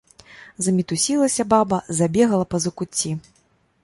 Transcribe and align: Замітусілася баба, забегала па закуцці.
Замітусілася 0.67 1.45
баба, 1.53 1.79
забегала 2.01 2.45
па 2.55 2.61
закуцці. 2.65 3.13